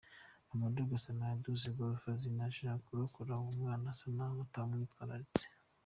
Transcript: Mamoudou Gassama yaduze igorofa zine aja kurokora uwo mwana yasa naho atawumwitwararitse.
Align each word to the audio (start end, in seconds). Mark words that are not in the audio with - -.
Mamoudou 0.47 0.85
Gassama 0.91 1.23
yaduze 1.31 1.65
igorofa 1.71 2.09
zine 2.21 2.41
aja 2.47 2.71
kurokora 2.85 3.31
uwo 3.37 3.51
mwana 3.59 3.85
yasa 3.89 4.05
naho 4.15 4.37
atawumwitwararitse. 4.45 5.45